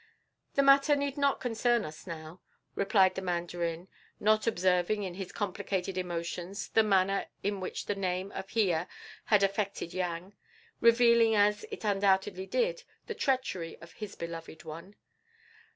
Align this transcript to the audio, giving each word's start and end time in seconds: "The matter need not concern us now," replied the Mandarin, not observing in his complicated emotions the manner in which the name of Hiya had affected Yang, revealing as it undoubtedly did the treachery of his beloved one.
"The 0.55 0.63
matter 0.63 0.95
need 0.95 1.15
not 1.15 1.39
concern 1.39 1.85
us 1.85 2.07
now," 2.07 2.41
replied 2.73 3.13
the 3.13 3.21
Mandarin, 3.21 3.87
not 4.19 4.47
observing 4.47 5.03
in 5.03 5.13
his 5.13 5.31
complicated 5.31 5.95
emotions 5.95 6.69
the 6.69 6.81
manner 6.81 7.27
in 7.43 7.59
which 7.59 7.85
the 7.85 7.93
name 7.93 8.31
of 8.31 8.49
Hiya 8.49 8.87
had 9.25 9.43
affected 9.43 9.93
Yang, 9.93 10.33
revealing 10.79 11.35
as 11.35 11.65
it 11.69 11.83
undoubtedly 11.83 12.47
did 12.47 12.81
the 13.05 13.13
treachery 13.13 13.77
of 13.79 13.91
his 13.91 14.15
beloved 14.15 14.63
one. 14.63 14.95